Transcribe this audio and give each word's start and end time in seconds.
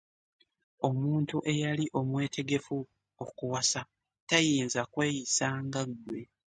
Omuntu 0.87 1.35
eyali 1.51 1.85
omwetegefu 1.99 2.77
okuwasa 3.23 3.81
tayinza 4.29 4.81
kweyisa 4.93 5.47
nga 5.65 5.81
ggwe. 5.89 6.21